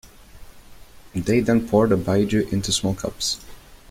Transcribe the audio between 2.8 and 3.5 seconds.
cups.